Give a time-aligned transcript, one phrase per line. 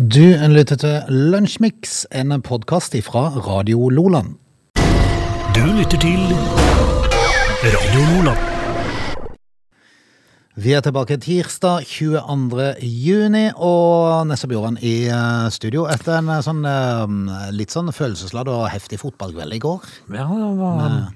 [0.00, 4.38] Du lytter til Lunsjmix, en podkast fra Radio Loland.
[5.52, 6.22] Du lytter til
[7.60, 8.40] Radio Loland.
[10.56, 12.80] Vi er tilbake tirsdag 22.
[12.80, 18.48] juni, og Nesse Bjørn i eh, studio etter en eh, sånn eh, litt sånn følelsesladd
[18.48, 19.84] og heftig fotballkveld i går.
[20.16, 21.10] Ja, det var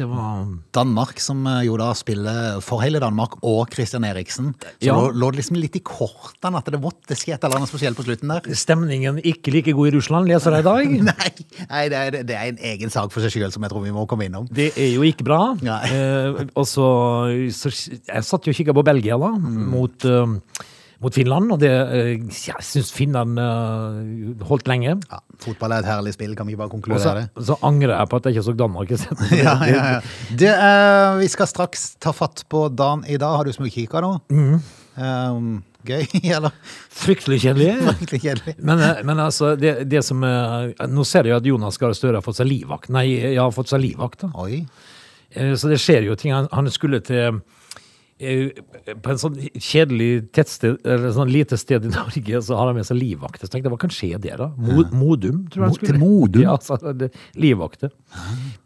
[0.00, 0.46] Det var
[0.76, 4.54] Danmark som eh, jo da spiller for hele Danmark og Christian Eriksen.
[4.80, 4.96] Så Ja.
[4.96, 8.06] lå, det liksom litt i kortene at det måtte skje et eller annet spesielt på
[8.06, 8.48] slutten der.
[8.56, 10.94] Stemningen ikke like god i Russland, leser jeg i dag.
[11.10, 11.30] Nei,
[11.68, 13.94] nei det, er, det er en egen sak for seg sjøl som jeg tror vi
[13.94, 14.48] må komme innom.
[14.50, 15.40] Det er jo ikke bra.
[15.60, 16.88] Eh, og så,
[17.30, 20.36] Jeg satt jo og kikka på Belgia, da, mot, eh,
[21.00, 21.52] mot Finland.
[21.54, 24.96] Og det eh, Jeg syns Finland uh, holdt lenge.
[25.10, 27.46] Ja, fotball er et herlig spill, kan vi bare konkludere det?
[27.46, 29.32] så angrer jeg på at jeg ikke så Danmark isteden.
[29.40, 30.36] Ja, ja, ja.
[30.36, 33.40] Det, uh, vi skal straks ta fatt på dagen i dag.
[33.40, 34.14] Har du smugkikka nå?
[35.00, 36.04] Um, gøy,
[36.36, 36.52] eller?
[37.00, 37.72] Fryktelig kjedelig.
[37.88, 38.56] Fryktelig kjedelig.
[38.58, 42.26] Men, men altså, det, det som er, Nå ser jeg at Jonas Gahr Støre har
[42.26, 42.92] fått seg livvakt.
[42.92, 44.26] Nei, jeg har fått seg livvakt.
[44.26, 44.32] da.
[44.44, 44.64] Oi.
[45.30, 46.34] Så det skjer jo ting.
[46.34, 47.38] Han, han skulle til
[49.00, 52.84] På en sånn kjedelig tettsted, eller sånn lite sted i Norge, så har han med
[52.88, 53.46] seg livvakter.
[53.48, 54.48] Så tenkte jeg, hva kan skje der, da?
[54.60, 56.42] Mo, Modum, tror jeg Mo- til Modum?
[56.44, 57.08] Ja, så, det,
[57.40, 57.94] livvakter.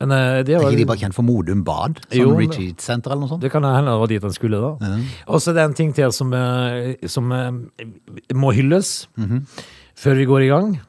[0.01, 2.01] Men det var, Er ikke de bare kjent for Modum Bad?
[2.09, 3.45] Sånn Jo, retreat center eller noe sånt?
[3.47, 4.91] det kan hende det var dit han skulle, da.
[5.29, 7.87] Og så er det en ting til som, eh, som eh,
[8.35, 9.45] må hylles Mhm.
[9.95, 10.81] før vi går i gang.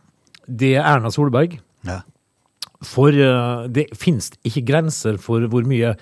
[0.50, 1.60] Det er Erna Solberg.
[1.86, 2.02] Ja.
[2.86, 5.94] For uh, det finnes ikke grenser for hvor mye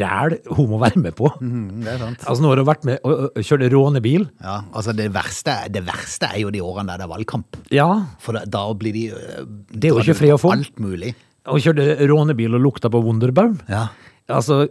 [0.00, 1.30] ræl hun må være med på.
[1.40, 2.26] Mm, det er sant.
[2.26, 4.28] Altså Nå har hun vært med og kjørt kjørt rånebil.
[4.42, 7.58] Ja, altså det verste, det verste er jo de årene der det er valgkamp.
[7.74, 7.88] Ja.
[8.22, 10.54] For da, da blir de uh, Det er jo ikke fred å få.
[10.56, 11.14] Alt mulig.
[11.50, 13.58] Og kjørte rånebil og lukta på Wunderbaum.
[13.70, 13.88] Ja.
[14.30, 14.68] Altså,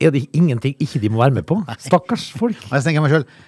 [0.00, 1.58] er det ingenting ikke de må være med på?
[1.82, 2.56] Stakkars folk.
[2.70, 3.40] Og jeg tenker meg selv,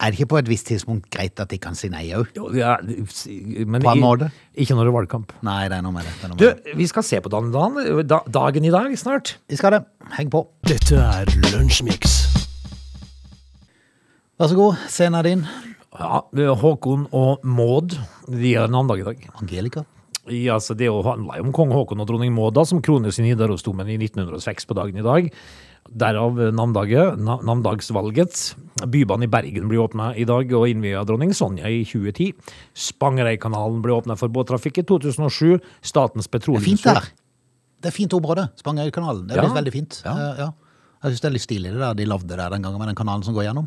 [0.00, 2.32] er det ikke på et visst tidspunkt greit at de kan si nei òg?
[2.56, 4.30] Ja, men På en måte.
[4.56, 5.34] ikke når det er valgkamp.
[5.44, 6.14] Nei, det er noe med det.
[6.22, 9.36] det, noe med du, vi skal se på dagen, dagen, dagen i dag snart.
[9.50, 9.82] Vi skal det.
[10.16, 10.46] Heng på.
[10.66, 12.16] Dette er Lunsjmix.
[14.40, 15.46] Vær så god, scenen er din.
[16.00, 16.22] Ja,
[16.56, 17.98] Håkon og Maud,
[18.30, 19.26] de har dag i dag.
[19.42, 19.84] Angelica.
[20.30, 23.18] Ja, altså Det handler handla jo om kong Håkon og dronning Maud, da, som krones
[23.18, 25.28] i Nidarosdomen i 1906 på dagen i dag.
[25.90, 28.54] Derav navndaget, na- navndagsvalget.
[28.86, 32.32] Bybanen i Bergen blir åpna i dag og innvia dronning Sonja i 2010.
[32.78, 35.58] Spangereikanalen ble åpna for båttrafikk i 2007.
[35.82, 37.08] Statens Det er fint der.
[37.80, 38.48] Det er fint område.
[38.60, 39.26] Spangereikanalen.
[39.26, 39.48] Det er Ja.
[39.48, 40.02] blitt veldig fint.
[40.04, 40.12] Ja.
[40.12, 40.52] Uh, ja.
[41.02, 42.94] Jeg syns det er litt stilig det der de lagde der den gangen med den
[42.94, 43.66] kanalen som går gjennom.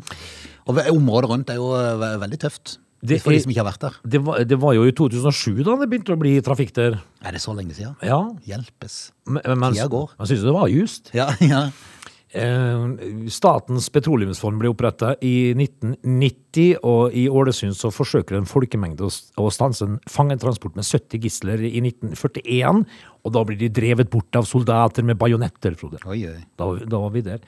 [0.68, 2.78] Og området rundt er jo eh, veldig tøft.
[3.04, 3.94] Det for de som ikke har vært der.
[4.06, 6.94] det var, det var jo i 2007 da det begynte å bli trafikk der.
[7.22, 7.96] Er det så lenge siden?
[8.00, 9.10] Ja, Hjelpes.
[9.26, 10.14] men, men Tida går.
[10.16, 11.10] man syns jo det var just.
[11.12, 11.70] Ja, ja.
[12.34, 12.84] Eh,
[13.30, 19.86] Statens petroleumsfond ble oppretta i 1990, og i Ålesund så forsøker en folkemengde å stanse
[19.86, 22.82] en fangetransport med 70 gisler i 1941.
[23.24, 26.02] Og da blir de drevet bort av soldater med bajonetter, Frode.
[26.10, 26.40] Oi, oi.
[26.58, 27.44] Da, da var vi der.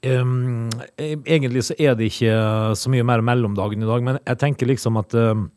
[0.00, 2.36] Um, egentlig så er det ikke
[2.78, 5.50] så mye mer mellomdagen i dag, men jeg tenker liksom at um,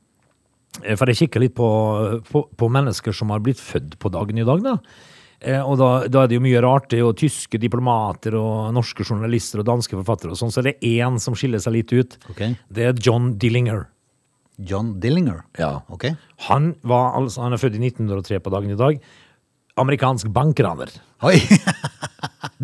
[0.84, 1.68] For jeg kikker litt på,
[2.28, 4.78] på, på mennesker som har blitt født på dagen i dag, da.
[5.44, 6.90] Eh, og da, da er det jo mye rart.
[6.92, 10.78] Det er jo tyske diplomater og norske journalister og danske forfattere og sånn, så det
[10.78, 12.18] er én som skiller seg litt ut.
[12.32, 12.56] Okay.
[12.72, 13.88] Det er John Dillinger.
[14.58, 15.44] John Dillinger.
[15.60, 15.76] Ja.
[15.92, 16.08] Ok.
[16.48, 19.02] Han, var, altså, han er født i 1903 på dagen i dag.
[19.82, 20.94] Amerikansk bankraner.
[21.26, 21.40] Oi!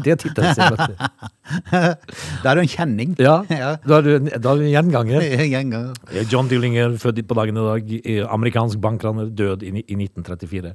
[0.03, 0.77] Det er tittelen sin.
[0.77, 1.29] vet.
[2.43, 3.15] Da er du en kjenning.
[3.17, 3.39] Ja,
[3.89, 5.23] da er du, da er du en gjenganger.
[5.53, 6.21] Gjenganger.
[6.29, 10.73] John Dillinger, født på dagen i dag, eh, amerikansk bankraner, død i, i 1934.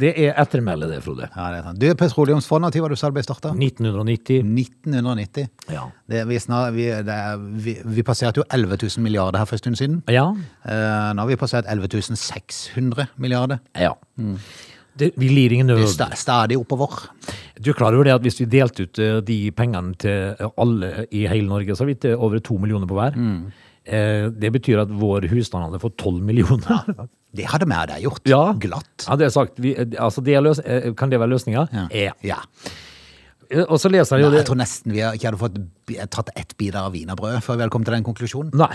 [0.00, 1.28] Det er ettermælet det, Frode.
[1.28, 1.80] Ja, det er sant.
[1.82, 3.52] Du, Petroleumsfondet, når var det du selv ble starta?
[3.52, 4.40] 1990.
[4.48, 5.48] 1990.
[5.74, 5.86] Ja.
[6.10, 9.58] Det, vi, snar, vi, det er, vi, vi passerte jo 11 000 milliarder her for
[9.58, 10.00] en stund siden.
[10.12, 10.30] Ja.
[10.64, 13.60] Eh, nå har vi passert 11 600 milliarder.
[13.76, 13.92] ja.
[14.94, 17.08] Det, vi lir ingen Det er stadig oppover.
[17.60, 21.06] Du er klar over det at hvis vi delte ut eh, de pengene til alle
[21.14, 23.14] i hele Norge, så har vi til over to millioner på hver.
[23.14, 23.52] Mm.
[24.40, 26.86] det betyr at vår husstand hadde fått tolv millioner.
[27.34, 28.22] Det hadde vi hadde gjort.
[28.30, 28.42] Ja.
[28.62, 29.06] Glatt.
[29.08, 29.58] Ja, det er sagt.
[29.58, 31.66] Vi, eh, altså det løs, eh, kan det være løsninga?
[31.90, 32.12] Ja.
[32.22, 32.36] ja.
[33.50, 35.58] Eh, Og så leser jeg jo Nei, det jeg tror nesten vi ikke hadde fått
[36.14, 38.54] tatt ett bit av wienerbrød før vi hadde kommet til den konklusjonen.
[38.54, 38.70] Nei.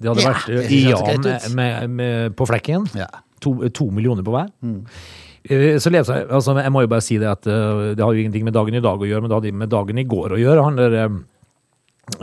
[0.00, 2.84] Det hadde Ja, vært det eh, jeg med, med, med, på flekken.
[2.98, 3.08] Ja.
[3.44, 4.52] To, to millioner på hver.
[4.52, 5.00] Eh,
[5.44, 8.22] Så leser jeg, altså jeg må jo bare si det at eh, det har jo
[8.22, 10.40] ingenting med dagen i dag å gjøre, men det hadde med dagen i går å
[10.40, 10.62] gjøre.
[10.64, 11.16] Han der eh,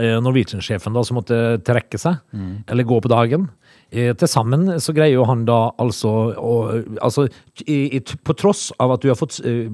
[0.02, 1.38] eh, Norwegian-sjefen da som måtte
[1.68, 2.18] trekke seg,
[2.66, 3.46] eller gå på dagen.
[3.92, 6.56] Eh, Til sammen så greier jo han da altså å
[6.98, 7.28] Altså,
[7.68, 9.68] i, i, på tross av at du har fått eh,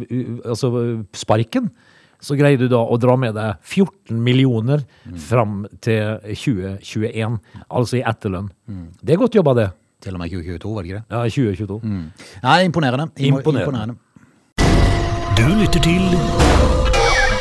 [0.44, 0.74] altså,
[1.16, 1.72] sparken,
[2.20, 4.82] så greier du da å dra med deg 14 millioner
[5.22, 7.36] fram til 2021,
[7.70, 8.48] altså i etterlønn.
[9.06, 9.68] Det er godt jobba, det.
[10.04, 11.06] Til og med 2022, var det ikke det?
[11.10, 11.78] Ja, 2022.
[12.44, 13.08] Nei, imponerende.
[13.18, 13.98] Imo- Imponerende.
[15.38, 16.04] Du lytter til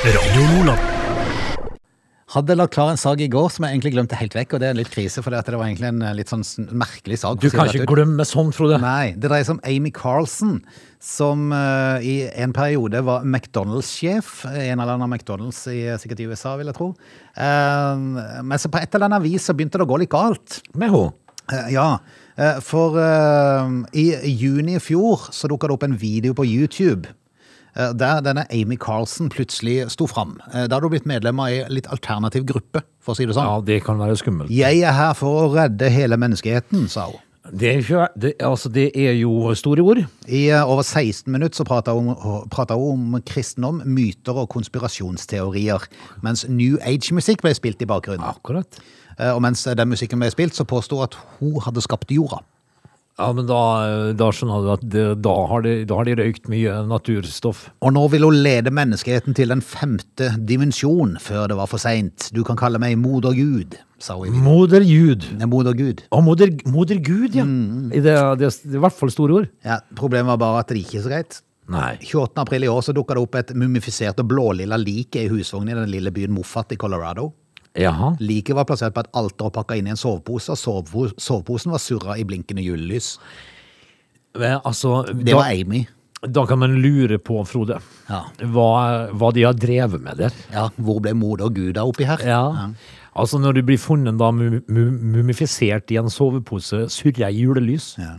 [0.06, 0.92] Radio Nordland.
[2.34, 4.66] Hadde lagt klar en sag i går som jeg egentlig glemte helt vekk, og det
[4.66, 6.42] er en litt krise, for det var egentlig en eh, litt sånn
[6.74, 7.38] merkelig sag.
[7.40, 8.80] Du kan ikke glemme sånn, Frode.
[8.82, 10.56] Nei, det dreier seg om Amy Carlson,
[11.00, 14.40] som uh, i en periode var McDonald's-sjef.
[14.50, 16.90] En eller annen McDonald's i, sikkert i USA, vil jeg tro.
[17.38, 20.58] Uh, men så på et eller annet vis så begynte det å gå litt galt.
[20.74, 21.14] Med henne?
[21.46, 22.24] Uh, ja, eh,
[22.60, 24.06] for eh, i
[24.36, 27.08] juni i fjor så dukka det opp en video på YouTube.
[27.76, 30.38] eh, Der denne Amy Carlsen plutselig sto fram.
[30.52, 33.34] Eh, Da hadde hun blitt medlem av ei litt alternativ gruppe, for å si det
[33.36, 33.46] sånn.
[33.48, 34.50] Ja, det kan være skummelt.
[34.50, 37.22] Jeg er her for å redde hele menneskeheten, sa hun.
[37.46, 40.00] Det er, ikke, det, altså, det er jo store ord.
[40.26, 45.86] I eh, over 16 minutter så prata hun, hun om kristendom, myter og konspirasjonsteorier,
[46.26, 48.26] mens New Age-musikk ble spilt i bakgrunnen.
[48.26, 48.80] Akkurat.
[49.18, 52.42] Eh, Og mens den musikken ble spilt, så påsto at hun hadde skapt jorda.
[53.16, 56.50] Ja, men da, da skjønner du at det, da, har de, da har de røykt
[56.52, 57.62] mye naturstoff.
[57.80, 62.26] Og nå vil hun lede menneskeheten til den femte dimensjon før det var for seint.
[62.36, 64.36] Du kan kalle meg moder Gud, sa hun.
[64.44, 65.24] Moder Gud.
[65.48, 66.04] Moder Gud.
[66.12, 67.46] Å, moder, moder Gud, ja.
[67.48, 69.48] I Det, det, det er i hvert fall store ord.
[69.64, 71.40] Ja, Problemet var bare at det ikke er så greit.
[71.72, 71.94] Nei.
[72.04, 72.36] 28.
[72.44, 75.80] april i år så dukka det opp et mumifisert og blålilla lik i husvogn i
[75.80, 77.30] den lille byen Moffat i Colorado.
[77.76, 78.16] Jaha.
[78.20, 81.70] Liket var plassert på et alter og pakka inn i en sovepose, og sovepo- soveposen
[81.74, 83.18] var surra i blinkende julelys.
[84.36, 85.86] Men, altså, Det da, var Amy.
[86.22, 88.22] da kan man lure på, Frode, Ja.
[88.40, 90.32] hva, hva de har drevet med der.
[90.52, 92.18] ja, Hvor ble moder og av oppi her?
[93.16, 97.96] Altså, når du blir funnet da mu- mu- mumifisert i en sovepose, surra i julelys,
[97.98, 98.18] Ja.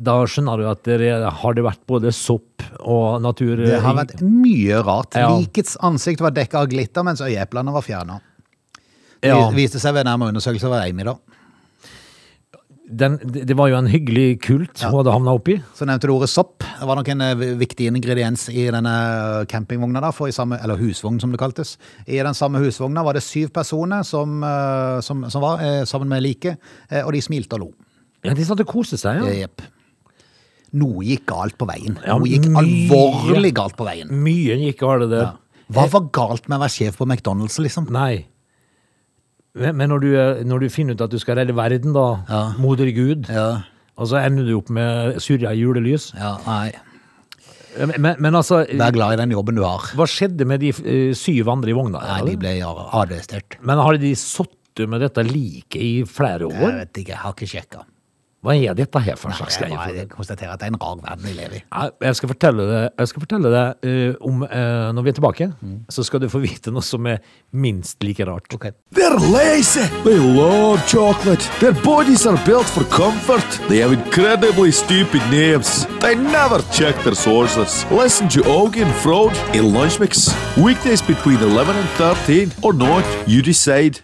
[0.00, 3.56] da skjønner du at det har det vært både sopp og natur...
[3.56, 5.14] Det har vært mye rart.
[5.16, 5.30] Ja.
[5.38, 8.20] Likets ansikt var dekka av glitter, mens øyeeplene var fjerna.
[9.22, 9.50] Det Ja.
[9.50, 11.16] viste seg ved nærmere undersøkelse var Amy, da.
[12.90, 15.58] Den, det det var jo en hyggelig kult hun hadde havna oppi.
[15.76, 16.62] Så nevnte du ordet sopp.
[16.64, 21.18] Det var nok en eh, viktig ingrediens i denne campingvogna, da, i samme, eller husvogn
[21.20, 21.74] som det kaltes.
[22.06, 26.08] I den samme husvogna var det syv personer som, eh, som, som var eh, sammen
[26.08, 26.56] med liket,
[26.90, 27.68] eh, og de smilte og lo.
[28.24, 29.34] Ja, De satt og koste seg, ja.
[29.44, 29.60] Jepp.
[30.80, 31.98] Noe gikk galt på veien.
[32.06, 32.62] Ja, Noe gikk mye.
[32.62, 34.08] alvorlig galt på veien.
[34.24, 35.34] Mye gikk galt der.
[35.68, 37.90] Hva var galt med å være sjef på McDonald's, liksom?
[37.92, 38.24] Nei.
[39.58, 40.08] Men når du,
[40.48, 42.42] når du finner ut at du skal redde verden, da, Ja.
[42.58, 43.62] moder Gud, Ja,
[43.98, 46.72] og så ender du opp med surra julelys ja, nei.
[47.78, 49.84] Men, men, men altså, Vær glad i den jobben du har.
[49.94, 52.00] hva skjedde med de eh, syv andre i vogna?
[52.02, 53.58] Nei, de ble arrestert.
[53.62, 56.58] Men har de sittet med dette liket i flere år?
[56.58, 57.84] Jeg vet ikke, jeg har ikke sjekka.
[58.38, 59.74] Hva er dette her for en slags greie?
[59.96, 61.62] Jeg, konstaterer at det er en rar verden vi lever i.
[61.74, 65.16] Ja, Jeg skal fortelle deg, jeg skal fortelle deg uh, om uh, Når vi er
[65.18, 65.48] tilbake,
[65.90, 67.18] så skal du få vite noe som er
[67.50, 68.46] minst like rart.
[68.54, 68.70] Okay.
[68.94, 69.88] They're lazy.
[70.06, 71.42] They love chocolate.
[71.58, 73.46] Their bodies are built for comfort.
[73.68, 75.86] They have incredibly stupid names.
[76.00, 77.84] They never check their sources.
[77.90, 80.30] Listen to Augie and Frode in Lunchmix.
[80.56, 83.98] Weekdays between 11 and 13 or not, you decide.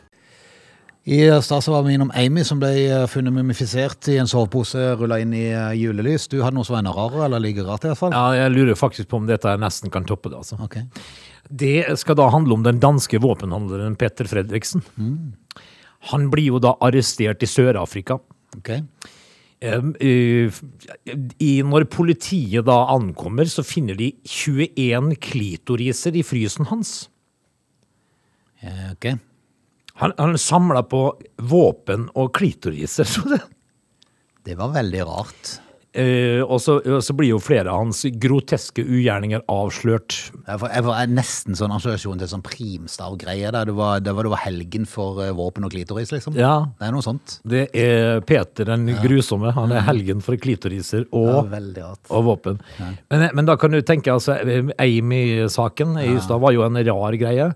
[1.04, 5.18] I stad var vi innom Amy som ble eh, funnet mumifisert i en sovepose rulla
[5.20, 6.24] inn i eh, julelys.
[6.32, 8.14] Du hadde noe som var enda rarere, eller like rart i hvert fall?
[8.16, 10.40] Ja, jeg lurer faktisk på om dette nesten kan toppe det.
[10.40, 10.56] altså.
[10.64, 10.78] Ok.
[11.52, 14.80] Det skal da handle om den danske våpenhandleren Petter Fredriksen.
[16.08, 18.16] Han blir jo da arrestert i Sør-Afrika.
[18.56, 18.72] ok.
[19.64, 26.96] I, når politiet da ankommer, så finner de 21 klitoriser i frysen hans.
[28.92, 29.12] Ok.
[30.02, 31.04] Han, han samla på
[31.38, 33.04] våpen og klitoriser.
[33.14, 33.42] Så det.
[34.44, 35.58] Det var veldig rart.
[35.94, 40.16] Uh, og, så, og så blir jo flere av hans groteske ugjerninger avslørt.
[40.42, 44.32] Jeg får, jeg får nesten sånn assosiasjon til sånn primstav-greie, der det var, var, det
[44.32, 46.34] var helgen for uh, våpen og klitoris, liksom.
[46.34, 47.36] Ja, Det er noe sånt.
[47.46, 49.54] det er Peter den grusomme.
[49.54, 51.54] Han er helgen for klitoriser og,
[52.10, 52.58] og våpen.
[52.82, 54.40] Men, men da kan du tenke, altså,
[54.74, 57.52] Amy-saken i stad var jo en rar greie.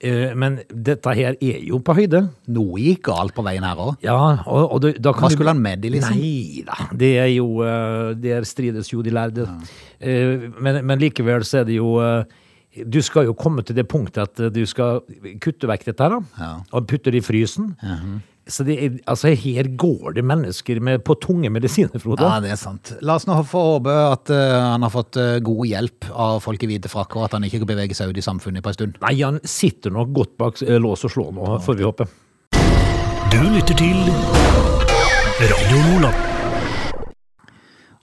[0.00, 2.20] Eh, Men dette her er jo på høyde.
[2.54, 3.96] Noe gikk galt på veien her òg.
[4.04, 6.14] Ja, og, og det- da kan Hva skulle han med i, liksom?
[6.14, 9.48] Nei da, det er jo eh, Der strides jo de lærde.
[9.48, 10.48] Ja.
[10.60, 12.22] Men, men likevel så er det jo eh,
[12.86, 15.00] Du skal jo komme til det punktet at eh, du skal
[15.42, 16.20] kutte vekk dette her, da.
[16.38, 16.52] Ja.
[16.78, 17.72] Og putte det i frysen.
[18.48, 22.24] Så det er, altså her går det mennesker med, på tunge medisiner, Frode.
[22.24, 22.94] Ja, det er sant.
[23.04, 26.64] La oss nå få håpe at uh, han har fått uh, god hjelp av folk
[26.64, 28.96] i hvite frakker, og at han ikke beveger seg ut i samfunnet på en stund.
[29.04, 32.08] Nei, han sitter nok godt bak uh, lås og slå nå, får vi håpe.
[33.28, 34.00] Du lytter til
[35.44, 36.27] Radio Nordland.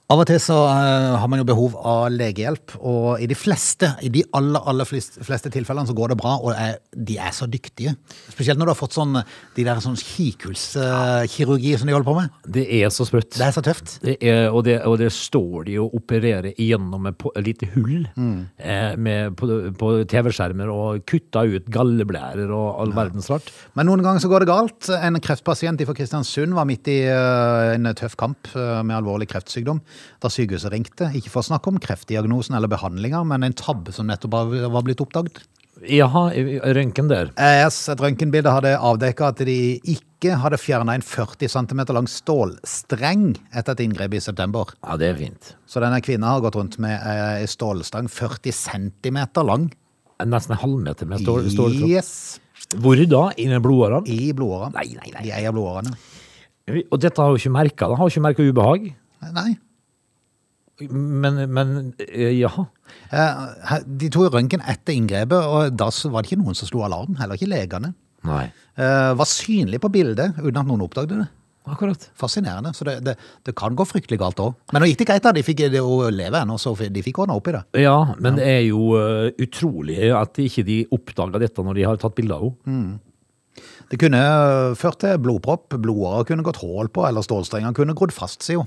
[0.06, 3.88] Av og til så eh, har man jo behov av legehjelp, og i de fleste,
[4.06, 7.32] i de aller, aller fleste, fleste tilfellene så går det bra, og er, de er
[7.34, 7.96] så dyktige.
[8.30, 9.18] Spesielt når du har fått sånn,
[9.56, 12.36] de der sånn kikulskirurgi som de holder på med.
[12.54, 13.32] Det er så sprøtt.
[13.34, 13.96] Det er så tøft.
[14.04, 18.94] Det er, og, det, og det står de og opererer igjennom et lite hull eh,
[18.94, 23.50] med, på, på TV-skjermer og kutter ut galleblærer og all verdens rart.
[23.74, 24.92] Men noen ganger så går det galt.
[25.00, 29.82] En kreftpasient fra Kristiansund var midt i eh, en tøff kamp med alvorlig kreftsykdom
[30.22, 31.10] da sykehuset ringte.
[31.18, 35.00] Ikke for å snakke om kreftdiagnosen eller behandlinga, men en tabbe som nettopp var- blitt
[35.04, 35.42] oppdaget.
[35.84, 36.30] Jaha,
[36.72, 37.30] røntgen der.
[37.36, 43.36] Yes, et røntgenbilde hadde avdekka at de ikke hadde fjerna en 40 cm lang stålstreng
[43.52, 44.72] etter et inngrep i september.
[44.80, 45.50] Ja, det er fint.
[45.68, 49.68] Så denne kvinna har gått rundt med ei stålstang 40 cm lang.
[50.24, 51.90] Nesten en halvmeter med stål, ståltråd.
[51.92, 52.40] Yes.
[52.72, 53.26] Hvor da?
[53.36, 54.08] I blodårene?
[54.08, 54.72] I blodårene.
[54.74, 55.26] Nei, nei, nei.
[55.28, 55.92] I ei av blodårene.
[56.90, 57.90] Og dette har hun ikke merka.
[57.92, 58.88] Har hun ikke merka ubehag.
[59.36, 59.50] Nei.
[60.90, 61.70] Men, men
[62.04, 62.66] eh, jaha.
[63.10, 67.16] Eh, De tok røntgen etter inngrepet, og da var det ikke noen som slo alarm.
[67.20, 67.94] Heller ikke legene.
[68.26, 68.44] Nei.
[68.76, 71.28] Eh, Var synlig på bildet uten at noen oppdaget det.
[71.66, 72.04] Akkurat.
[72.14, 72.70] Fascinerende.
[72.76, 73.16] Så det, det,
[73.48, 74.52] det kan gå fryktelig galt òg.
[74.70, 75.32] Men nå gikk det greit, da.
[75.34, 77.64] De fikk det å leve ennå, så de fikk ordna opp i det.
[77.82, 78.92] Ja, men det er jo
[79.42, 83.00] utrolig at ikke de oppdaga dette når de har tatt bilde av henne.
[83.90, 84.20] Det kunne
[84.76, 88.64] ført til blodpropp, blodårer kunne gått hull på, eller stålstrenger kunne grodd fast, sier jo.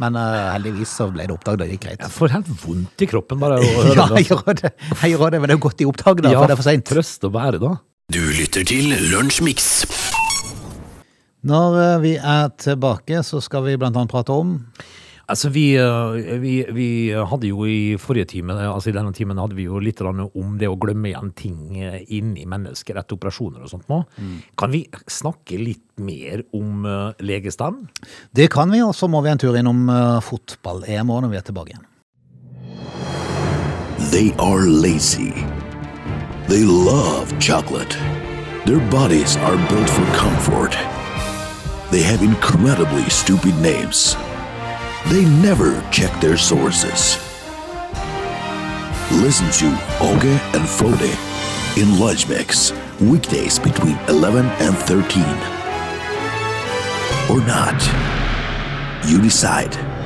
[0.00, 2.00] Men uh, heldigvis så ble det oppdaget, og det gikk greit.
[2.06, 4.22] Jeg får helt vondt i kroppen bare av å høre Ja, det.
[4.22, 4.70] jeg gjør det,
[5.02, 6.68] jeg gjør det, men det er godt de oppdaget det, Ja, for det er for
[6.70, 6.86] seint.
[6.88, 7.74] trøst å bære, da.
[8.10, 9.66] Du lytter til Lunsjmix.
[11.46, 14.56] Når eh, vi er tilbake, så skal vi blant annet prate om
[15.30, 19.54] Altså, vi, eh, vi, vi hadde jo i forrige time, altså i denne timen hadde
[19.54, 23.70] vi jo litt om det å glemme igjen ting eh, inni mennesker etter operasjoner og
[23.70, 24.00] sånt nå.
[24.58, 27.86] Kan vi snakke litt mer om eh, legestand?
[28.34, 29.86] Det kan vi, og så må vi en tur innom
[30.26, 31.86] fotball-EM òg når vi er tilbake igjen.
[34.10, 35.30] They are lazy.
[36.48, 37.94] They love chocolate.
[38.66, 40.74] Their bodies are built for comfort.
[41.92, 44.16] They have incredibly stupid names.
[45.08, 47.16] They never check their sources.
[49.10, 49.66] Listen to
[50.00, 51.16] Oge and Frode
[51.76, 55.22] in Lunch Mix, weekdays between 11 and 13.
[57.28, 57.80] Or not.
[59.08, 59.99] You decide.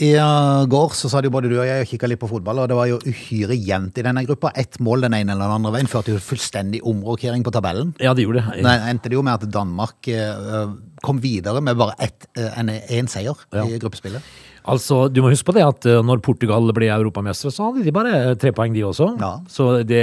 [0.00, 2.28] I uh, går så sa det jo både du og jeg og kikka litt på
[2.30, 4.52] fotball, og det var jo uhyre jevnt i denne gruppa.
[4.56, 7.92] Ett mål den ene eller den andre veien førte jo fullstendig omrokering på tabellen.
[8.00, 8.62] Ja, det gjorde det.
[8.64, 10.72] Nei, endte det jo med at Danmark eh,
[11.04, 13.66] kom videre med bare ett, eh, en, en seier Ja.
[13.68, 14.24] i gruppespillet.
[14.68, 17.94] Altså, du må huske på det at eh, når Portugal ble europamestere, så hadde de
[17.94, 19.08] bare tre poeng, de også.
[19.20, 19.32] Ja.
[19.50, 20.02] Så det,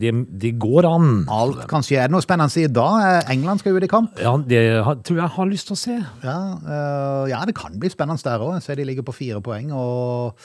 [0.00, 1.10] det, det går an.
[1.30, 1.98] Alt kan skje.
[2.00, 2.96] Er det noe spennende i dag?
[3.04, 4.20] Eh, England skal ut i kamp.
[4.22, 4.62] Ja, det
[5.06, 5.98] tror jeg har lyst til å se.
[6.24, 8.58] Ja, eh, ja, det kan bli spennende der òg.
[8.64, 10.38] ser de ligger på fire poeng, og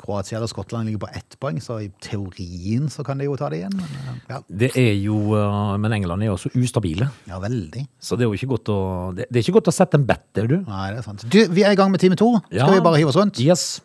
[0.00, 3.50] Kroatia eller Skottland ligger på ett poeng, så i teorien så kan de jo ta
[3.52, 3.74] det igjen.
[3.76, 4.40] Men, eh, ja.
[4.48, 7.86] Det er jo, eh, Men England er jo også ustabile, ja, veldig.
[8.00, 10.06] så det er jo ikke godt å Det, det er ikke godt å sette en
[10.06, 10.56] bet der, du.
[10.66, 11.24] Nei, det er sant.
[11.28, 12.38] Du, vi er i gang med time to.
[12.48, 12.70] Skal Ja.
[12.74, 13.38] vi bare hive oss rundt?
[13.40, 13.80] Yes.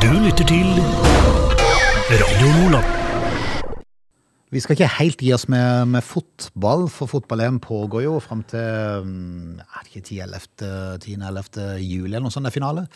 [0.00, 0.66] Du lytter til
[2.10, 2.97] Radio Nordland.
[4.48, 9.04] Vi skal ikke helt gi oss med, med fotball, for fotball-EM pågår jo fram til
[9.04, 10.24] mm, er det ikke
[11.04, 11.58] 10.-11.
[11.84, 12.86] juli eller noe sånt, det er finale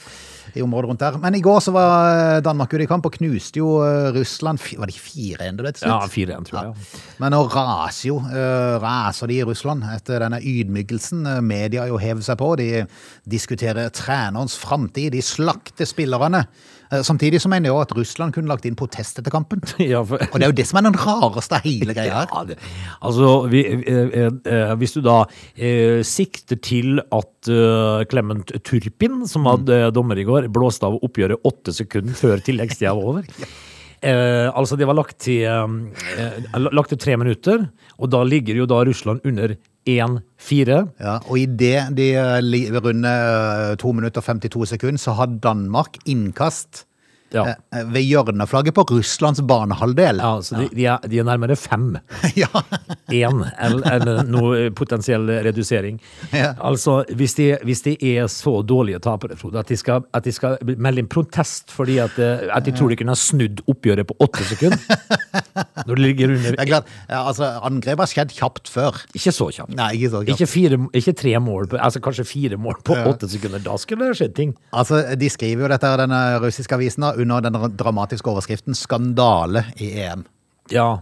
[0.56, 1.18] i området rundt der.
[1.20, 4.64] Men i går så var eh, Danmark ute i kamp og knuste jo eh, Russland.
[4.64, 6.72] Var det ikke 4-1 du vet til Ja, 4-1, tror jeg.
[6.72, 7.04] Ja.
[7.20, 11.28] Men nå raser jo eh, raser de i Russland etter denne ydmykelsen.
[11.44, 12.54] Media jo hever seg på.
[12.62, 12.86] De
[13.28, 15.12] diskuterer trenerens framtid.
[15.12, 16.46] De slakter spillerne.
[16.92, 19.62] Eh, Samtidig så mener jeg også at Russland kunne lagt inn protest etter kampen.
[19.92, 22.30] Ja, for, Og det er jo det som er den rareste av hele greia her.
[22.32, 22.58] Ja, det,
[23.00, 25.22] altså, vi, eh, eh, eh, hvis du da
[25.56, 31.48] eh, sikter til at eh, Clement Turpin, som hadde dommer i går, blåste av oppgjøret
[31.48, 33.28] åtte sekunder før tilleggstida var over
[34.06, 37.68] eh, Altså, det var lagt til, eh, lagt til tre minutter,
[37.98, 39.56] og da ligger jo da Russland under
[39.88, 40.76] 1-4.
[41.00, 45.14] Ja, og i det de eh, li- runde eh, 2 minutter og 52 sekunder, så
[45.18, 46.84] har Danmark innkast
[47.34, 47.54] Ja.
[47.72, 50.20] eh, ved hjørneflagget på Russlands banehalvdel.
[50.22, 51.96] Ja, så de, de, er, de er nærmere fem.
[52.36, 52.48] Ja.
[53.12, 55.98] én, eller noe potensiell redusering.
[56.32, 56.54] Ja.
[56.64, 59.72] Altså, hvis de, hvis de er så dårlige tapere, Frode, at
[60.12, 63.18] at de skal melde inn protest fordi at, eh, at de tror de kunne ha
[63.18, 64.80] snudd oppgjøret på åtte sekunder
[65.86, 68.96] Når det ligger under Det klart, altså, angrep har skjedd kjapt før.
[69.16, 69.74] Ikke så kjapt.
[69.76, 70.32] Nei, ikke så kjapt.
[70.36, 73.62] Ikke, fire, ikke tre mål, på, altså kanskje fire mål på åtte sekunder.
[73.64, 74.54] Da skulle det skjedd ting.
[74.70, 79.92] Altså, De skriver jo dette, denne russiske avisen da, under den dramatiske overskriften 'Skandale i
[80.04, 80.26] EM'.
[80.70, 81.00] Ja.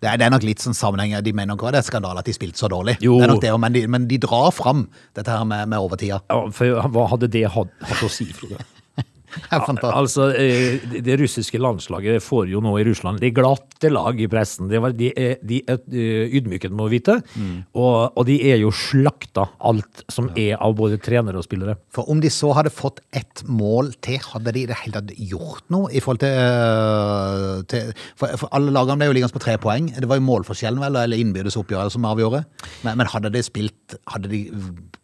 [0.00, 1.14] Det er, det er nok litt sånn sammenheng.
[1.24, 2.98] De mener nok også det er skandale at de spilte så dårlig.
[3.04, 3.16] Jo.
[3.18, 4.86] Det er nok det, men, de, men de drar fram
[5.16, 6.20] dette her med, med overtida.
[6.28, 8.60] Ja, for hva hadde det hatt, hatt å si, Frode?
[9.54, 9.96] Er fantastisk.
[10.00, 14.68] Altså, eh, det- russiske landslaget får jo nå i Russland de glatte lag i pressen.
[14.70, 17.18] Det var, de, er- de eh, ydmyket, må vite.
[17.76, 21.76] Og, og de er jo slakta, alt som er av både trenere og spillere.
[21.94, 25.12] For om de så hadde fått ett mål til, hadde de i det hele tatt
[25.16, 29.56] gjort noe i forhold til, til for, for alle lagene ble jo liggende på tre
[29.62, 29.90] poeng.
[29.96, 32.44] Det var jo målforskjellen vel, eller innbyrdes oppgjør som avgjorde.
[32.86, 34.40] Men, men hadde de spilt, hadde de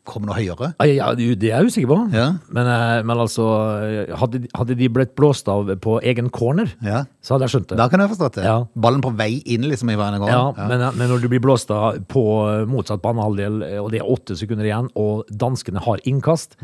[0.04, 0.72] kommet noe høyere?
[0.90, 1.98] Ja, det er jeg usikker på.
[2.12, 2.24] Ja.
[2.50, 3.44] Men, eh, men altså,
[3.86, 7.04] eh, hadde, de- hadde de blitt blåst av på egen corner, Ja.
[7.22, 7.78] så hadde jeg skjønt det.
[7.78, 8.44] Da kan jeg forstått det.
[8.44, 8.64] Ja.
[8.76, 10.26] Ballen på vei inn liksom i hver gang.
[10.28, 14.34] Ja, Men, men når du blir blåst av på motsatt banehalvdel, og det er åtte
[14.36, 16.56] sekunder igjen, og danskene har innkast,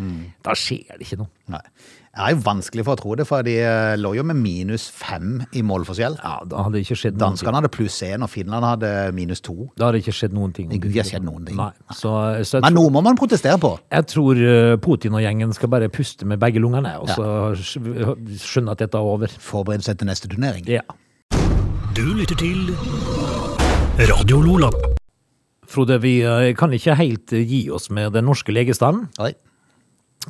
[0.42, 1.28] da skjer det ikke noe.
[1.48, 1.60] Nei.
[2.18, 4.88] Det er jo vanskelig for å tro det, for de øh, lå jo med minus
[4.90, 6.16] fem i målforskjell.
[6.18, 7.36] Ja, da hadde det ikke skjedd noen ting.
[7.38, 9.54] Danskene hadde pluss én, og Finland hadde minus to.
[9.78, 10.72] Da hadde det ikke skjedd noen ting.
[10.72, 11.56] Det har skjedd noen ting.
[11.60, 11.68] Nei.
[11.94, 12.10] Så,
[12.48, 13.70] så jeg, Men noe må man protestere på.
[13.94, 18.18] jeg tror eh, Putin og gjengen skal bare puste med begge lungene, og så skj-
[18.42, 19.30] skjønne at dette er over.
[19.38, 20.66] Forberede seg til neste turnering.
[20.66, 20.82] Ja.
[21.94, 22.72] Du lytter til
[24.10, 24.70] Radio Lola.
[25.68, 29.06] Frode, vi eh, kan ikke helt eh, gi oss med den norske legestanden.
[29.20, 29.34] Oi.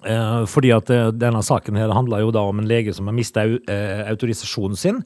[0.05, 3.17] Eh, fordi at eh, denne saken her handler jo da om en lege som har
[3.17, 5.01] mista eh, autorisasjonen sin.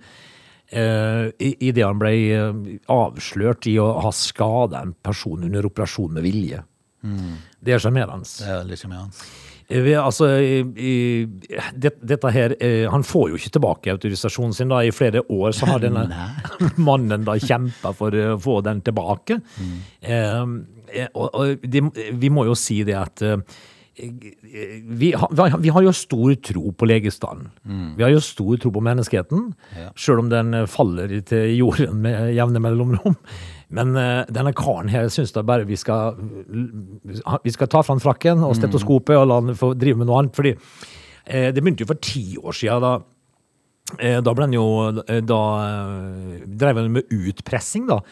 [0.73, 2.15] Eh, i, det han ble
[2.91, 6.63] avslørt i å ha skada en person under operasjon med vilje.
[7.03, 8.29] Det er sjarmerende.
[8.69, 9.25] Det er sjarmerende.
[9.99, 12.53] Altså, det, dette her
[12.93, 14.69] Han får jo ikke tilbake autorisasjonen sin.
[14.69, 16.05] da I flere år så har denne
[16.89, 19.41] mannen da kjempa for å få den tilbake.
[19.59, 19.77] Mm.
[20.93, 21.85] eh, og og de,
[22.21, 23.23] vi må jo si det at
[24.03, 27.51] vi, har, vi har jo stor tro på legestanden.
[27.97, 29.53] Vi har jo stor tro på menneskeheten,
[29.95, 33.17] sjøl om den eh, faller til jorden med jevne mellomrom.
[33.73, 36.19] Men uh, denne karen her syns da bare vi skal
[37.41, 40.37] Vi skal ta fram frakken og stetoskopet og la han få drive med noe annet.
[40.37, 42.85] Fordi uh, det begynte jo for ti år siden.
[42.85, 44.67] da Da ble han jo
[45.25, 45.41] Da
[46.45, 48.03] drev han med utpressing, da.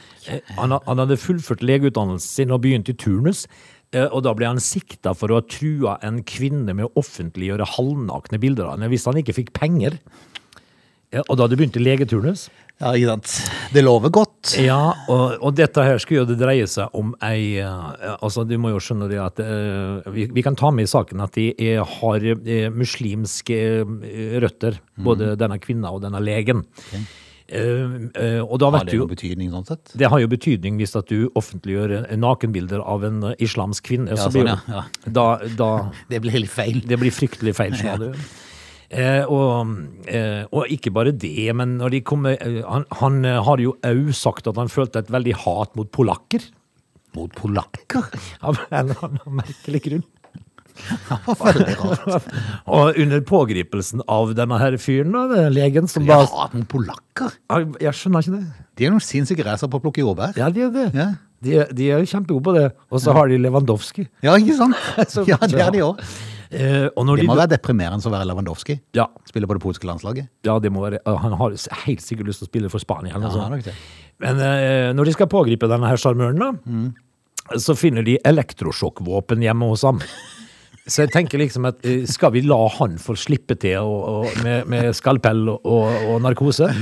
[0.56, 3.46] Han, han hadde fullført legeutdannelsen sin og begynt i turnus.
[3.94, 7.68] Eh, Og da ble han sikta for å ha trua en kvinne med å offentliggjøre
[7.76, 10.00] halvnakne bilder av henne hvis han ikke fikk penger.
[11.26, 12.48] Og da hadde begynt i legeturnus.
[12.80, 13.32] Ja, ikke sant.
[13.74, 14.54] Det lover godt.
[14.62, 18.54] Ja, og, og dette her skulle jo det dreie seg om ei eh, Altså, du
[18.62, 21.50] må jo skjønne det at eh, vi, vi kan ta med i saken at de
[21.60, 22.24] er, har
[22.72, 23.58] muslimske
[24.40, 26.64] røtter, både denne kvinna og denne legen.
[26.96, 27.04] Eh,
[27.50, 29.92] og da Har det jo betydning sånn sett?
[29.98, 34.10] det har jo betydning hvis at du offentliggjør eh, nakenbilder av en eh, islamsk kvinne.
[34.14, 34.84] Ja, så blir sånn, jo- ja,
[35.18, 35.26] Da,
[35.58, 35.70] da,
[36.12, 36.80] Det blir litt feil.
[36.86, 37.74] det blir fryktelig feil.
[37.84, 37.96] Ja.
[38.90, 39.68] Eh, og,
[40.10, 43.76] eh, og ikke bare det, men når de kommer eh, Han, han eh, har jo
[43.86, 46.42] òg sagt at han følte et veldig hat mot polakker.
[47.14, 48.08] Mot polakker?
[48.46, 50.02] Av en eller annen merkelig grunn.
[51.40, 52.28] Veldig rart.
[52.66, 57.34] Og under pågripelsen av denne her fyren, da, den legen som Ja, da mot polakker?
[57.50, 58.44] Jeg jeg skjønner ikke det.
[58.80, 60.36] De er noen sinnssyke racer på å plukke jordbær.
[60.40, 60.86] Ja, de er det.
[60.96, 61.08] Ja.
[61.40, 62.66] De, er- de er kjempegode på det.
[62.92, 64.06] Og så har de Lewandowski.
[64.24, 64.76] Ja, ikke sant?
[65.12, 66.02] Så- Ja, det er de òg.
[66.50, 68.74] Eh, Det må de, være deprimerende å være Lewandowski.
[68.98, 70.26] ja, Spille på det polske landslaget.
[70.44, 71.54] ja, det må være Han har
[71.86, 73.14] helt sikkert lyst til å spille for Spania.
[73.14, 73.74] Eller noe Ja, sånt.
[74.20, 76.92] Men eh, når de skal pågripe denne her sjarmøren, da, Mm.
[77.56, 80.00] så finner de elektrosjokkvåpen hjemme hos ham.
[80.88, 84.38] Så jeg tenker liksom at eh, skal vi la han få slippe til og, og,
[84.44, 85.60] med, med skalpell og,
[86.08, 86.70] og narkose?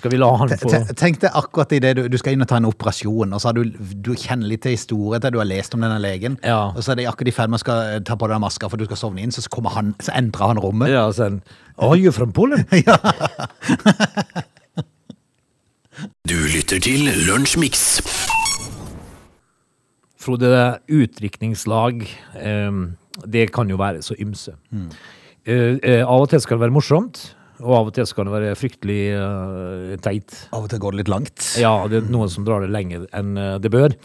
[0.00, 2.48] Skal vi la han få Tenk deg akkurat i det du, du skal inn og
[2.48, 5.48] ta en operasjon, og så har du, du kjenner litt til historien til du har
[5.50, 6.70] lest om denne legen, Ja.
[6.70, 8.70] og så er det akkurat i ferd med å eh, ta på deg den maska
[8.70, 10.88] for du skal sovne inn, så, kommer han, så endrer han rommet.
[10.94, 11.42] Ja, sånn
[11.76, 12.64] Are you from Poland?
[16.24, 18.00] Du lytter til Lunsjmix.
[20.20, 20.50] Frode,
[20.92, 22.02] utdrikningslag,
[22.36, 22.80] eh,
[23.24, 24.52] det kan jo være så ymse.
[25.48, 27.22] Eh, eh, av og til skal det være morsomt,
[27.60, 30.34] og av og til skal det være fryktelig eh, teit.
[30.52, 31.46] Av og til går det litt langt.
[31.60, 33.32] Ja, det er noen som drar det lenger enn
[33.64, 33.96] det bør.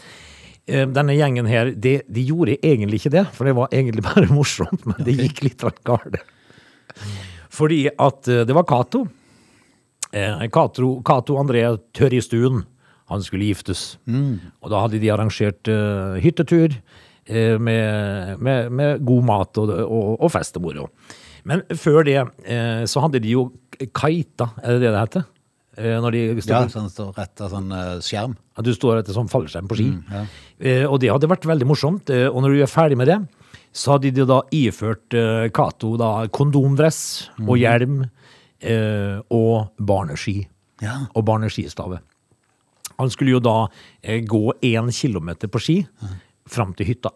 [0.66, 4.32] Eh, Denne gjengen her, de, de gjorde egentlig ikke det, for det var egentlig bare
[4.32, 6.16] morsomt, men det gikk litt galt.
[7.52, 9.04] Fordi at det var Cato,
[10.12, 11.62] Cato André
[11.96, 12.64] Tørristuen.
[13.12, 13.98] Han skulle giftes.
[14.08, 20.16] Og da hadde de arrangert uh, hyttetur uh, med, med, med god mat og, og,
[20.20, 20.88] og fest og moro.
[21.46, 23.48] Men før det uh, så hadde de jo
[23.94, 25.26] kaita, er det det det heter?
[25.76, 28.32] Når de stod Ja, sånn står rett av sånn skjerm.
[28.56, 29.90] at du står etter sånn fallskjerm på ski.
[30.58, 32.08] eh, og det hadde vært veldig morsomt.
[32.08, 33.18] Og når du er ferdig med det,
[33.76, 35.12] så hadde de da iført
[35.52, 38.06] Cato da kondomdress og hjelm
[38.64, 40.46] eh, og barneski.
[40.80, 40.96] Ja.
[41.12, 42.00] Og barneskistave.
[42.98, 43.54] Han skulle jo da
[44.02, 45.76] eh, gå én kilometer på ski
[46.48, 47.10] fram til hytta.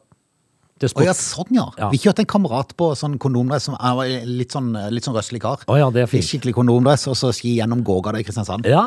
[0.80, 1.66] Til Å ja, sånn ja.
[1.76, 1.88] Ja.
[1.92, 5.60] Vi kjørte en kamerat på sånn kondomdress som er litt sånn, litt sånn røslig kar.
[5.68, 6.24] Å ja, det er fint.
[6.24, 8.64] Skikkelig kondomdress, og så ski gjennom Gågata i Kristiansand.
[8.70, 8.86] Ja.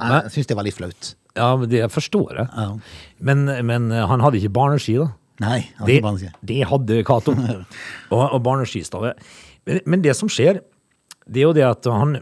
[0.00, 1.10] Jeg syns det var litt flaut.
[1.36, 2.48] ja, men det forstår jeg.
[2.56, 2.70] Ja.
[3.28, 5.10] Men, men eh, han hadde ikke barneski, da.
[5.44, 6.32] Nei, han Det, ikke barneski.
[6.48, 7.34] det hadde Cato.
[8.14, 9.12] og, og barneskistave.
[9.68, 10.62] Men, men det som skjer,
[11.28, 12.18] det er jo det at han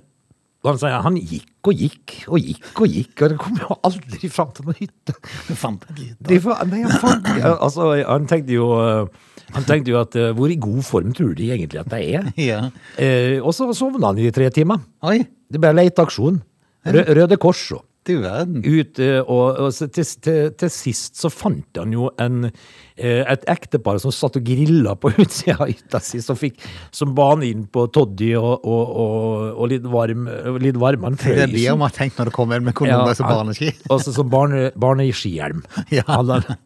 [0.63, 4.31] han, sier, han gikk og gikk og gikk og gikk, og det kom jo aldri
[4.31, 5.15] fram til noen hytte.
[5.49, 6.39] Jeg fant en hytte.
[6.71, 10.53] Nei, han, fant, ja, altså, han tenkte jo eh, Han tenkte jo at eh, hvor
[10.55, 12.31] i god form tror de egentlig at jeg er?
[12.51, 12.61] Ja.
[12.97, 14.81] Eh, og så sovna han i tre timer.
[15.03, 15.19] Oi,
[15.53, 16.39] Det ble leteaksjon.
[16.83, 18.63] Rø Røde Kors og du verden.
[18.65, 22.49] ute, og, og så til, til, til sist så fant han jo en,
[22.97, 26.59] eh, et ektepar som satt og grilla på utsida av hytta si, som fikk
[26.91, 28.93] som bane inn på toddy og, og,
[29.55, 30.29] og, litt varm
[30.63, 31.13] litt varme.
[31.13, 33.39] Han Det er det man har tenkt når det kommer en med kondomer og han-
[33.43, 33.73] barneski.
[33.93, 35.63] Og så som barne, barneskihjelm.
[35.93, 36.05] Ja.
[36.09, 36.57] Han, han,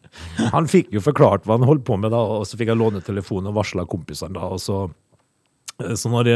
[0.53, 3.01] han fikk jo forklart hva han holdt på med, da, og så fikk han låne
[3.05, 4.33] telefonen og varsla kompisene.
[4.37, 4.87] da, og så...
[5.77, 6.29] Så, når,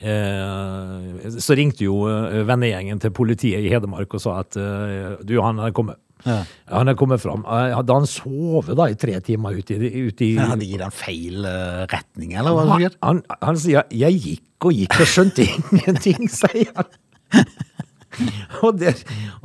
[0.00, 5.34] eh, så ringte jo eh, vennegjengen til politiet i Hedmark og sa at eh, du,
[5.44, 6.00] han er kommet.
[6.24, 6.40] Ja.
[6.72, 7.44] Han er kommet fram.
[7.46, 10.82] Eh, Hadde han sovet da i tre timer ute i, ut i Men de gitt
[10.82, 15.12] han feil eh, retning, eller hva han, han, han sier 'jeg gikk og gikk og
[15.12, 17.44] skjønte ingenting', sier han.
[18.66, 18.96] Og der,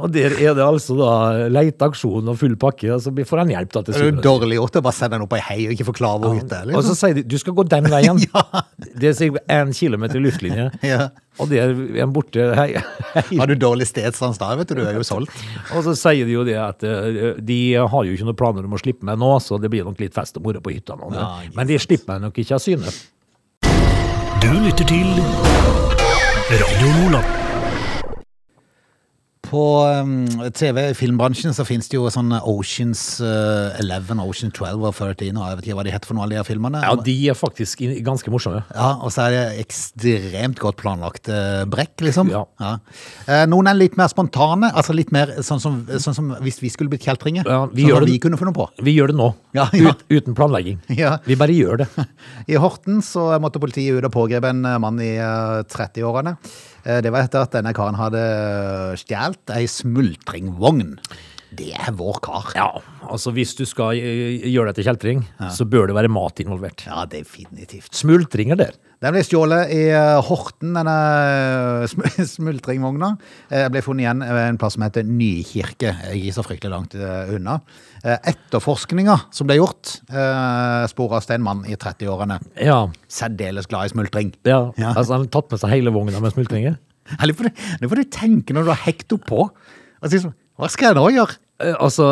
[0.02, 1.10] og der er det altså da
[1.54, 4.22] leteaksjon og full pakke, og så blir- får han hjelp da til Det er jo
[4.26, 6.56] dårlig gjort å bare sende han opp ei hei og ikke forklare hvor ute.
[6.64, 6.72] er.
[6.74, 6.98] Og så Liksom.
[7.02, 8.24] sier de 'du skal gå den veien'.
[9.00, 11.10] Det er sikkert én kilometer luftlinje, Ja.
[11.40, 12.48] og der er han borte.
[12.56, 12.74] Hei,
[13.14, 13.38] hei.
[13.38, 15.32] Har du dårlig stedsans da, vet du, du er jo solgt.
[15.76, 18.74] Og så sier de jo det at eh, de har jo ikke noen planer om
[18.74, 21.14] å slippe meg nå, så det blir nok litt fest og moro på hytta nå.
[21.14, 22.90] Ja, Men de slipper meg nok ikke av syne.
[24.42, 25.08] Du lytter til
[26.50, 27.43] Radio Lola.
[29.54, 30.26] På um,
[30.58, 35.60] TV-filmbransjen så finnes det jo sånn Oceans uh, 11, Ocean 12 og 13, og jeg
[35.60, 36.82] vet ikke hva de heter for noe, alle de her filmene.
[36.82, 38.64] Ja, de er faktisk ganske morsomme.
[38.74, 42.32] Ja, og så er det ekstremt godt planlagt eh, brekk, liksom.
[42.34, 42.44] Ja.
[42.64, 43.44] ja.
[43.52, 46.90] noen er litt mer spontane, altså litt mer sånn som, sånn som hvis vi skulle
[46.90, 47.46] blitt kjeltringer.
[47.46, 48.68] Ja, vi sånn som det- vi kunne funnet på.
[48.82, 49.94] Vi gjør det nå, Ja, ja.
[49.94, 50.82] Ut, uten planlegging.
[50.98, 51.20] Ja.
[51.30, 51.90] Vi bare gjør det.
[52.52, 56.40] I Horten så måtte politiet ut og pågripe en eh, mann i eh, 30-årene.
[56.86, 58.24] Eh, Det var etter at denne karen hadde
[59.00, 60.98] stjålet ei smultringvogn.
[61.54, 62.50] Det er vår kar.
[62.58, 62.70] Ja,
[63.10, 66.86] altså Hvis du skal eh, gjøre det til kjeltring, så bør det være mat involvert.
[66.88, 67.94] Ja, definitivt.
[67.96, 68.74] Smultringer der.
[69.04, 70.94] Den ble stjålet i eh, Horten, denne
[71.84, 72.06] eh, sm
[72.38, 73.10] smultringvogna.
[73.52, 76.96] Eh, ble funnet igjen ved en plass som heter Nykirke, ikke så fryktelig langt
[77.36, 77.58] unna.
[78.04, 82.40] Etterforskninga som ble gjort, sporas sporet en mann i 30-årene.
[82.64, 82.80] Ja,
[83.12, 84.34] Særdeles glad i smultring.
[84.48, 84.62] ja.
[84.80, 84.94] Ja.
[84.96, 86.80] altså Han har tatt med seg hele vogna med smultringer.
[87.22, 89.48] Eller får du, nå får du tenke når du har hekt opp på.
[90.08, 91.40] Sånn, hva skal jeg nå gjøre?
[91.64, 92.08] Eh, Altså,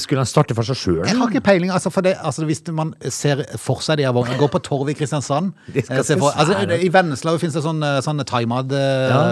[0.00, 1.02] Skulle han starte for seg sjøl?
[1.08, 1.72] Jeg har ikke peiling.
[1.74, 4.98] Altså, det, altså, hvis man ser for seg de her vognene Gå på Torvet i
[5.00, 5.52] Kristiansand.
[5.74, 6.64] Eh, for, altså.
[6.80, 9.22] I Vennesla finnes det sånn, eh, sånn eh, Ja.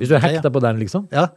[0.00, 1.06] Hvis du er hekta på den, liksom.
[1.12, 1.28] Ja.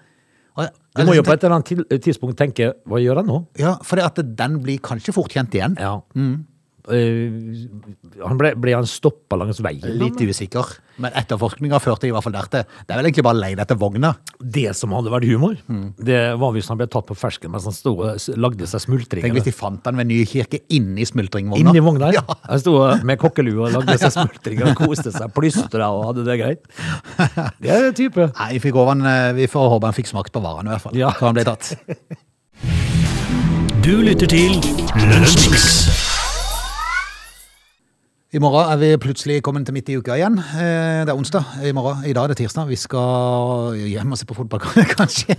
[0.56, 3.40] Og, Du må jo på et eller annet tidspunkt tenke hva gjør han nå?
[3.60, 5.76] Ja, for den blir kanskje fort kjent igjen.
[5.80, 5.98] Ja.
[6.16, 6.38] Eh,
[6.86, 9.96] han ble, ble han stoppa langs veien?
[10.00, 10.76] Litt usikker.
[11.02, 12.64] Men etterforskninga førte i hvert fall der til.
[12.86, 14.14] Det er vel egentlig bare leid etter vogna.
[14.40, 15.94] Det som hadde vært humor, Mm.
[15.98, 19.26] det var hvis han ble tatt på fersken mens han stod lagde seg smultringer.
[19.28, 21.74] Tenk hvis de fant den ved Nykirke inni smultringvogna.
[21.74, 22.12] Inni vogna.
[22.16, 22.24] Ja.
[22.48, 26.40] Han sto med kokkelue og lagde seg smultringer og koste seg, plystra og hadde det
[26.40, 26.64] greit.
[27.60, 28.30] Det er type.
[28.40, 30.76] Nei, vi, fikk over en, eh, vi får håpe han fikk smakt på varene, i
[30.78, 30.96] hvert fall.
[31.02, 31.12] Ja.
[31.18, 31.76] Så han ble tatt.
[33.86, 34.56] Du lytter til
[34.96, 36.05] Lunsjmix.
[38.36, 40.36] I morgen er vi plutselig kommet til midt i uka igjen.
[40.40, 42.02] Eh, Det er onsdag i morgen.
[42.04, 42.68] I dag er det tirsdag.
[42.68, 45.38] Vi skal hjem og se på fotballkamp, kanskje.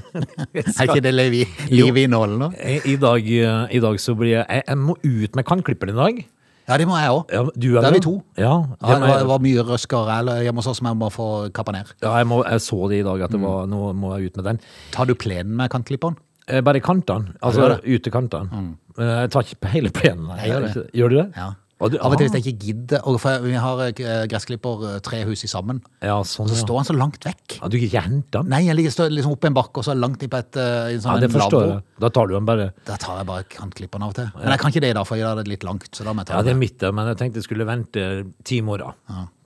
[0.64, 2.48] Er ikke det livet i, liv i nålen nå?
[2.56, 5.98] I, i, dag, eh, I dag så blir jeg Jeg, må ut med kannklipperen i
[5.98, 6.22] dag.
[6.70, 7.34] Ja, det må jeg òg.
[7.36, 8.14] Ja, du Da er vi to.
[8.40, 11.10] Ja, Ja, det var, det var mye røskere eller hjemme hos oss som jeg må
[11.14, 11.92] få kappa ned.
[12.02, 13.44] ja jeg, må, jeg så det i dag, at det Mm.
[13.50, 14.60] var, nå må jeg ut med den.
[14.96, 16.16] Tar du plenen med kantklipperen?
[16.48, 17.36] Eh, Bare kantene.
[17.42, 18.48] Altså utekantene.
[18.96, 20.32] Men Jeg tar ikke hele plenen.
[20.40, 20.90] Jeg gjør det.
[20.96, 21.28] Gjør du det?
[21.36, 21.52] Ja.
[21.78, 22.30] Og du- Av og til ah.
[22.32, 25.82] hvis jeg ikke gidder, og for vi har eh, gressklipper eh, tre hus i sammen,
[26.00, 26.62] Ja, sånn, og så ja.
[26.64, 27.58] står han så langt vekk.
[27.60, 28.48] Ja, du kan ikke hente han?
[28.48, 31.04] Nei, jeg ligger står liksom oppe en bakke, og så langt inn på et en
[31.04, 31.82] sånn Ja, det forstår jeg.
[32.00, 34.30] Da tar du han bare Da tar jeg bare kantklipperen av og til.
[34.40, 35.90] Men jeg kan ikke det da, for jeg har det litt langt.
[35.92, 37.68] Så da må jeg ta Ja, det er midt der, men jeg tenkte jeg skulle
[37.68, 38.94] vente ti morgen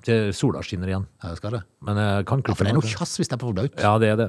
[0.07, 1.07] til sola skinner igjen.
[1.23, 1.61] Ja, jeg skal det.
[1.87, 3.75] Men jeg kan Ja, for det er noe kjass hvis det er for blaut.
[3.81, 4.29] Ja, det er det.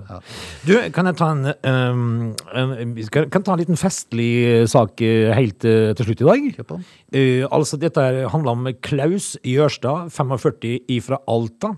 [0.67, 5.31] Du, kan jeg ta en, um, en skal- Kan ta en liten festlig sak eh,
[5.35, 6.49] helt uh, til slutt i dag?
[6.57, 6.81] Kjøp på.
[7.15, 11.75] Uh, altså, dette handler om Klaus Jørstad, 45 fra Alta.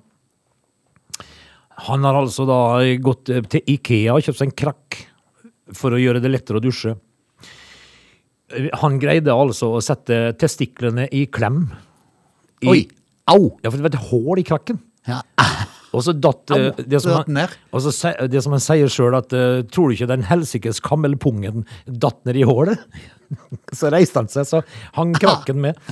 [1.88, 2.60] Han har altså da
[3.02, 5.00] gått eh, til Ikea og kjøpt seg en krakk
[5.74, 6.94] for å gjøre det lettere å dusje.
[8.84, 11.64] Han greide altså å sette testiklene i klem.
[12.62, 12.82] I, Oi.
[13.32, 13.54] Au!
[13.64, 14.82] Ja, for det var et hull i krakken.
[15.08, 15.22] Ja.
[15.94, 17.52] Og så datt eh, det, som datt han, ned.
[17.72, 20.80] og så se- det som han sier sjøl, at eh, tror du ikke den helsikes
[20.84, 22.82] kammelpungen datt ned i hullet?
[23.80, 24.62] så reiste han seg, så
[24.98, 25.80] hang krakken med.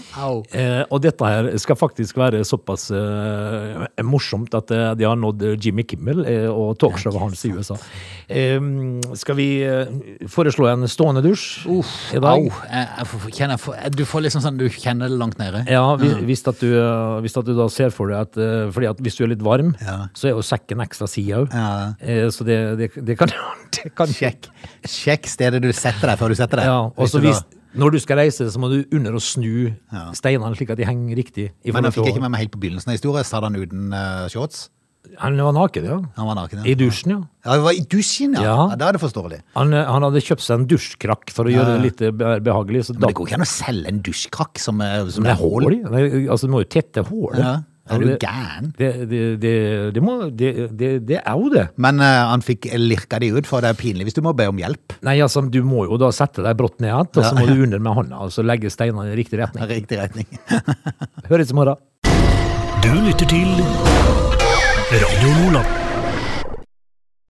[0.51, 5.43] Eh, og dette her skal faktisk være såpass eh, morsomt at eh, de har nådd
[5.63, 7.77] Jimmy Kimmel eh, og talkshowet hans i USA.
[8.31, 8.59] Eh,
[9.19, 9.91] skal vi eh,
[10.31, 11.65] foreslå en stående dusj
[12.15, 12.31] i dag?
[12.31, 12.47] Au.
[12.67, 15.63] Jeg, jeg kjenner, jeg du får liksom sånn Du kjenner det langt nede.
[15.71, 18.39] Ja, hvis, hvis, at du, eh, hvis at du da ser for deg at
[18.75, 19.97] Fordi at hvis du er litt varm, Ja.
[20.17, 21.55] så er jo sekken ekstra side òg.
[21.55, 22.27] Ja.
[22.33, 23.31] Så det, det, det kan,
[23.77, 24.49] det kan Sjekk.
[24.87, 26.69] Sjekk stedet du setter deg før du setter deg.
[26.71, 27.41] Ja, og så da- hvis,
[27.81, 30.09] når du skal reise, så må du under og snu Ja.
[30.17, 31.49] steinene slik at de henger riktig.
[31.65, 33.27] Men jeg fikk jeg ikke med meg helt på begynnelsen av historien.
[33.27, 34.69] Sa han uten uh, shorts?
[35.17, 35.95] Han var naken, ja.
[36.15, 36.71] Han var naken, ja.
[36.71, 37.21] I dusjen, ja.
[37.43, 38.43] Ja, det var i dusjen, ja.
[38.45, 38.75] Ja.
[38.77, 39.39] Da er det forståelig.
[39.57, 42.83] Han, eh, han hadde kjøpt seg en dusjkrakk for å gjøre det litt eh, behagelig.
[42.85, 45.67] Så Men det går ikke an å selge en dusjkrakk som, som det er hull
[45.73, 45.81] i.
[46.29, 47.65] Altså, du må jo tette hullet.
[47.91, 48.71] Er du det, gæren?
[48.77, 49.53] det, det, det,
[49.95, 51.67] det, må, det, det, det er jo det.
[51.81, 54.47] Men uh, han fikk lirka de ut, for det er pinlig hvis du må be
[54.51, 54.97] om hjelp.
[55.07, 57.55] Nei, altså, du må jo da sette deg brått ned igjen, og så må du
[57.67, 59.67] under med hånda og så legge steinene i riktig retning.
[59.71, 60.27] Riktig retning.
[61.31, 61.79] Høres i morgen.
[62.81, 63.53] Du lytter til
[64.91, 65.80] Radio